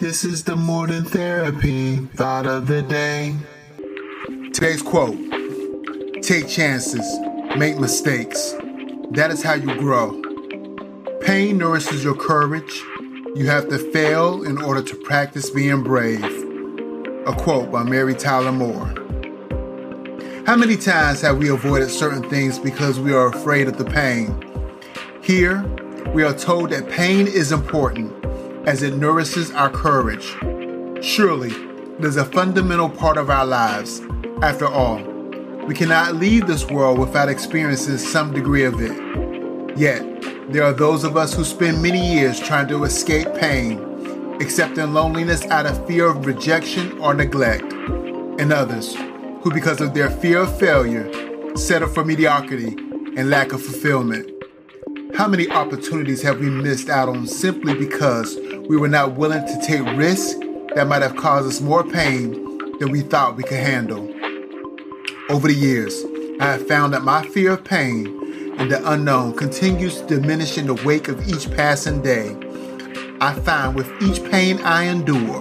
This 0.00 0.24
is 0.24 0.44
the 0.44 0.56
than 0.56 1.04
therapy 1.04 1.96
thought 2.16 2.46
of 2.46 2.66
the 2.66 2.80
day. 2.80 3.36
Today's 4.50 4.80
quote 4.80 5.14
Take 6.22 6.48
chances, 6.48 7.04
make 7.58 7.78
mistakes. 7.78 8.54
That 9.10 9.30
is 9.30 9.42
how 9.42 9.56
you 9.56 9.76
grow. 9.76 10.22
Pain 11.20 11.58
nourishes 11.58 12.02
your 12.02 12.14
courage. 12.14 12.82
You 13.34 13.44
have 13.48 13.68
to 13.68 13.78
fail 13.92 14.42
in 14.42 14.56
order 14.62 14.80
to 14.80 14.96
practice 15.04 15.50
being 15.50 15.82
brave. 15.82 16.24
A 17.26 17.34
quote 17.36 17.70
by 17.70 17.82
Mary 17.82 18.14
Tyler 18.14 18.52
Moore. 18.52 18.94
How 20.46 20.56
many 20.56 20.78
times 20.78 21.20
have 21.20 21.36
we 21.36 21.50
avoided 21.50 21.90
certain 21.90 22.26
things 22.30 22.58
because 22.58 22.98
we 22.98 23.12
are 23.12 23.28
afraid 23.28 23.68
of 23.68 23.76
the 23.76 23.84
pain? 23.84 24.34
Here, 25.22 25.62
we 26.14 26.22
are 26.22 26.32
told 26.32 26.70
that 26.70 26.88
pain 26.88 27.26
is 27.26 27.52
important 27.52 28.16
as 28.70 28.84
it 28.84 28.94
nourishes 28.94 29.50
our 29.50 29.68
courage. 29.68 30.36
Surely, 31.04 31.50
it 31.98 32.04
is 32.04 32.16
a 32.16 32.24
fundamental 32.24 32.88
part 32.88 33.16
of 33.16 33.28
our 33.28 33.44
lives. 33.44 34.00
After 34.42 34.68
all, 34.68 35.02
we 35.66 35.74
cannot 35.74 36.14
leave 36.14 36.46
this 36.46 36.64
world 36.66 36.96
without 36.96 37.28
experiencing 37.28 37.98
some 37.98 38.32
degree 38.32 38.62
of 38.62 38.80
it. 38.80 39.76
Yet, 39.76 40.04
there 40.52 40.62
are 40.62 40.72
those 40.72 41.02
of 41.02 41.16
us 41.16 41.34
who 41.34 41.42
spend 41.42 41.82
many 41.82 42.14
years 42.14 42.38
trying 42.38 42.68
to 42.68 42.84
escape 42.84 43.34
pain, 43.34 43.80
accepting 44.40 44.94
loneliness 44.94 45.44
out 45.46 45.66
of 45.66 45.84
fear 45.88 46.06
of 46.06 46.24
rejection 46.24 46.96
or 47.00 47.12
neglect, 47.12 47.72
and 47.72 48.52
others 48.52 48.94
who, 49.42 49.52
because 49.52 49.80
of 49.80 49.94
their 49.94 50.10
fear 50.10 50.42
of 50.42 50.58
failure, 50.60 51.10
settle 51.56 51.88
for 51.88 52.04
mediocrity 52.04 52.76
and 53.16 53.30
lack 53.30 53.52
of 53.52 53.60
fulfillment. 53.60 54.30
How 55.16 55.26
many 55.26 55.50
opportunities 55.50 56.22
have 56.22 56.38
we 56.38 56.48
missed 56.48 56.88
out 56.88 57.08
on 57.08 57.26
simply 57.26 57.74
because 57.74 58.36
we 58.70 58.76
were 58.76 58.86
not 58.86 59.16
willing 59.16 59.44
to 59.44 59.60
take 59.66 59.84
risks 59.96 60.38
that 60.76 60.86
might 60.86 61.02
have 61.02 61.16
caused 61.16 61.48
us 61.48 61.60
more 61.60 61.82
pain 61.82 62.30
than 62.78 62.88
we 62.92 63.00
thought 63.00 63.34
we 63.34 63.42
could 63.42 63.58
handle? 63.58 64.08
Over 65.28 65.48
the 65.48 65.54
years, 65.54 66.04
I 66.38 66.52
have 66.52 66.68
found 66.68 66.94
that 66.94 67.02
my 67.02 67.26
fear 67.30 67.54
of 67.54 67.64
pain 67.64 68.06
and 68.58 68.70
the 68.70 68.80
unknown 68.92 69.34
continues 69.34 70.00
to 70.02 70.06
diminish 70.06 70.56
in 70.56 70.68
the 70.68 70.74
wake 70.84 71.08
of 71.08 71.28
each 71.28 71.50
passing 71.50 72.00
day. 72.00 72.36
I 73.20 73.32
find 73.40 73.74
with 73.74 73.90
each 74.00 74.22
pain 74.30 74.60
I 74.60 74.84
endure, 74.84 75.40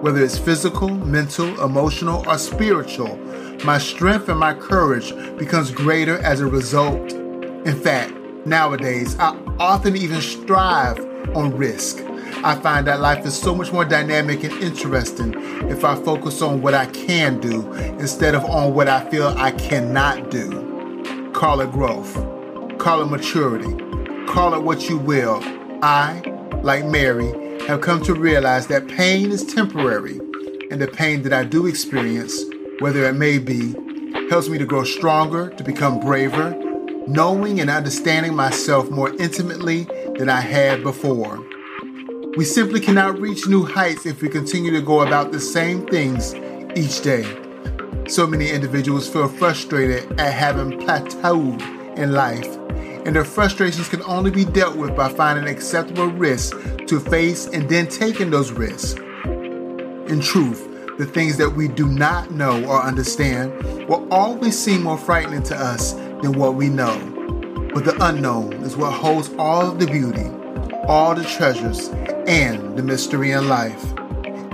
whether 0.00 0.24
it's 0.24 0.38
physical, 0.38 0.88
mental, 0.88 1.62
emotional, 1.62 2.26
or 2.26 2.38
spiritual, 2.38 3.14
my 3.62 3.76
strength 3.76 4.30
and 4.30 4.40
my 4.40 4.54
courage 4.54 5.14
becomes 5.36 5.70
greater 5.70 6.16
as 6.20 6.40
a 6.40 6.46
result. 6.46 7.12
In 7.12 7.78
fact, 7.78 8.14
nowadays, 8.46 9.18
I 9.18 9.38
often 9.58 9.96
even 9.96 10.22
strive 10.22 10.98
on 11.36 11.54
risk. 11.54 12.02
I 12.42 12.54
find 12.54 12.86
that 12.86 13.00
life 13.00 13.26
is 13.26 13.38
so 13.38 13.54
much 13.54 13.70
more 13.70 13.84
dynamic 13.84 14.42
and 14.44 14.52
interesting 14.62 15.34
if 15.68 15.84
I 15.84 15.94
focus 15.94 16.40
on 16.40 16.62
what 16.62 16.72
I 16.72 16.86
can 16.86 17.38
do 17.38 17.70
instead 17.72 18.34
of 18.34 18.46
on 18.46 18.72
what 18.72 18.88
I 18.88 19.08
feel 19.10 19.28
I 19.36 19.50
cannot 19.50 20.30
do. 20.30 21.30
Call 21.34 21.60
it 21.60 21.70
growth. 21.70 22.14
Call 22.78 23.02
it 23.02 23.10
maturity. 23.10 23.76
Call 24.26 24.54
it 24.54 24.62
what 24.62 24.88
you 24.88 24.96
will. 24.96 25.40
I, 25.82 26.22
like 26.62 26.86
Mary, 26.86 27.60
have 27.66 27.82
come 27.82 28.02
to 28.04 28.14
realize 28.14 28.68
that 28.68 28.88
pain 28.88 29.30
is 29.32 29.44
temporary, 29.44 30.18
and 30.70 30.80
the 30.80 30.88
pain 30.88 31.20
that 31.22 31.34
I 31.34 31.44
do 31.44 31.66
experience, 31.66 32.42
whether 32.78 33.04
it 33.04 33.16
may 33.16 33.38
be, 33.38 33.74
helps 34.30 34.48
me 34.48 34.56
to 34.56 34.64
grow 34.64 34.84
stronger, 34.84 35.50
to 35.50 35.62
become 35.62 36.00
braver, 36.00 36.56
knowing 37.06 37.60
and 37.60 37.68
understanding 37.68 38.34
myself 38.34 38.88
more 38.88 39.14
intimately 39.16 39.86
than 40.16 40.30
I 40.30 40.40
had 40.40 40.82
before. 40.82 41.44
We 42.36 42.44
simply 42.44 42.80
cannot 42.80 43.18
reach 43.18 43.46
new 43.48 43.64
heights 43.64 44.06
if 44.06 44.22
we 44.22 44.28
continue 44.28 44.70
to 44.72 44.80
go 44.80 45.00
about 45.00 45.32
the 45.32 45.40
same 45.40 45.86
things 45.86 46.34
each 46.76 47.02
day. 47.02 47.24
So 48.08 48.26
many 48.26 48.50
individuals 48.50 49.08
feel 49.08 49.28
frustrated 49.28 50.18
at 50.20 50.32
having 50.32 50.78
plateaued 50.80 51.98
in 51.98 52.12
life 52.12 52.56
and 53.04 53.16
their 53.16 53.24
frustrations 53.24 53.88
can 53.88 54.02
only 54.02 54.30
be 54.30 54.44
dealt 54.44 54.76
with 54.76 54.94
by 54.94 55.08
finding 55.08 55.48
acceptable 55.48 56.06
risks 56.06 56.56
to 56.86 57.00
face 57.00 57.46
and 57.46 57.68
then 57.68 57.88
taking 57.88 58.30
those 58.30 58.52
risks. 58.52 58.92
In 59.24 60.20
truth, 60.20 60.68
the 60.98 61.06
things 61.06 61.36
that 61.38 61.50
we 61.50 61.66
do 61.66 61.88
not 61.88 62.30
know 62.30 62.64
or 62.66 62.82
understand 62.82 63.88
will 63.88 64.06
always 64.12 64.58
seem 64.58 64.82
more 64.82 64.98
frightening 64.98 65.42
to 65.44 65.56
us 65.56 65.94
than 65.94 66.34
what 66.34 66.54
we 66.54 66.68
know. 66.68 66.96
But 67.72 67.84
the 67.84 67.96
unknown 68.04 68.52
is 68.64 68.76
what 68.76 68.92
holds 68.92 69.30
all 69.38 69.70
of 69.70 69.80
the 69.80 69.86
beauty, 69.86 70.28
all 70.86 71.14
the 71.14 71.24
treasures, 71.24 71.88
and 72.30 72.78
the 72.78 72.82
mystery 72.84 73.32
in 73.32 73.48
life. 73.48 73.84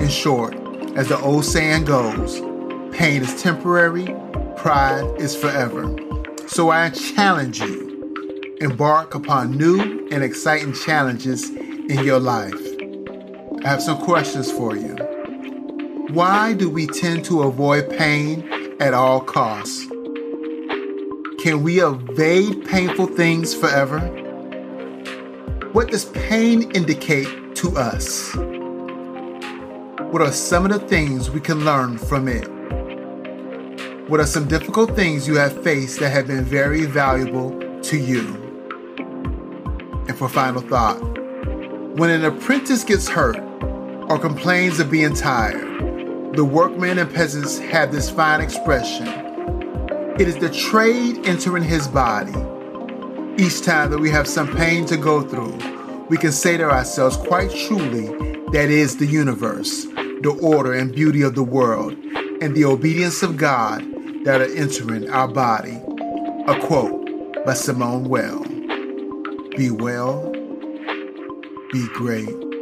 In 0.00 0.08
short, 0.08 0.54
as 0.96 1.08
the 1.08 1.20
old 1.20 1.44
saying 1.44 1.84
goes, 1.84 2.40
pain 2.96 3.20
is 3.20 3.42
temporary, 3.42 4.06
pride 4.56 5.04
is 5.18 5.36
forever. 5.36 5.94
So 6.46 6.70
I 6.70 6.88
challenge 6.88 7.60
you 7.60 8.56
embark 8.62 9.14
upon 9.14 9.58
new 9.58 10.08
and 10.10 10.24
exciting 10.24 10.72
challenges 10.72 11.50
in 11.50 12.02
your 12.02 12.18
life. 12.18 12.58
I 13.62 13.68
have 13.68 13.82
some 13.82 13.98
questions 13.98 14.50
for 14.50 14.74
you. 14.74 14.96
Why 16.14 16.54
do 16.54 16.70
we 16.70 16.86
tend 16.86 17.26
to 17.26 17.42
avoid 17.42 17.90
pain 17.90 18.48
at 18.80 18.94
all 18.94 19.20
costs? 19.20 19.84
Can 21.40 21.62
we 21.62 21.82
evade 21.82 22.64
painful 22.64 23.08
things 23.08 23.54
forever? 23.54 23.98
What 25.72 25.90
does 25.90 26.06
pain 26.06 26.70
indicate 26.70 27.28
to 27.56 27.76
us? 27.76 28.34
What 30.12 30.20
are 30.20 30.30
some 30.30 30.66
of 30.66 30.72
the 30.72 30.86
things 30.86 31.30
we 31.30 31.40
can 31.40 31.64
learn 31.64 31.96
from 31.96 32.28
it? 32.28 32.46
What 34.08 34.20
are 34.20 34.26
some 34.26 34.46
difficult 34.46 34.94
things 34.94 35.26
you 35.26 35.36
have 35.36 35.62
faced 35.64 36.00
that 36.00 36.10
have 36.10 36.26
been 36.26 36.44
very 36.44 36.84
valuable 36.84 37.58
to 37.82 37.96
you? 37.96 38.20
And 40.06 40.16
for 40.16 40.28
final 40.28 40.60
thought, 40.60 41.00
when 41.98 42.10
an 42.10 42.26
apprentice 42.26 42.84
gets 42.84 43.08
hurt 43.08 43.38
or 44.10 44.18
complains 44.18 44.78
of 44.78 44.90
being 44.90 45.14
tired, 45.14 46.36
the 46.36 46.44
workmen 46.44 46.98
and 46.98 47.12
peasants 47.12 47.58
have 47.58 47.90
this 47.90 48.10
fine 48.10 48.42
expression. 48.42 49.08
It 50.20 50.28
is 50.28 50.36
the 50.36 50.50
trade 50.50 51.26
entering 51.26 51.62
his 51.62 51.88
body. 51.88 52.34
Each 53.42 53.62
time 53.62 53.90
that 53.90 53.98
we 53.98 54.10
have 54.10 54.28
some 54.28 54.54
pain 54.54 54.84
to 54.86 54.98
go 54.98 55.22
through, 55.22 55.58
we 56.08 56.16
can 56.16 56.32
say 56.32 56.56
to 56.56 56.64
ourselves 56.64 57.16
quite 57.16 57.50
truly 57.50 58.06
that 58.52 58.68
is 58.70 58.96
the 58.96 59.06
universe, 59.06 59.84
the 59.84 60.38
order 60.42 60.72
and 60.72 60.94
beauty 60.94 61.22
of 61.22 61.34
the 61.34 61.42
world, 61.42 61.92
and 62.40 62.54
the 62.54 62.64
obedience 62.64 63.22
of 63.22 63.36
God 63.36 63.84
that 64.24 64.40
are 64.40 64.54
entering 64.54 65.10
our 65.10 65.28
body. 65.28 65.80
A 66.48 66.60
quote 66.60 67.44
by 67.44 67.54
Simone 67.54 68.08
Weil. 68.08 68.44
Be 69.56 69.70
well, 69.70 70.30
be 71.72 71.88
great. 71.94 72.55